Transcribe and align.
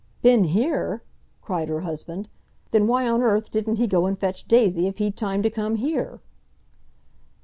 "Been 0.23 0.45
here?" 0.45 1.03
cried 1.43 1.67
her 1.69 1.81
husband. 1.81 2.27
"Then 2.71 2.87
why 2.87 3.07
on 3.07 3.21
earth 3.21 3.51
didn't 3.51 3.77
he 3.77 3.85
go 3.85 4.07
and 4.07 4.17
fetch 4.17 4.47
Daisy, 4.47 4.87
if 4.87 4.97
he'd 4.97 5.15
time 5.15 5.43
to 5.43 5.49
come 5.51 5.75
here?" 5.75 6.21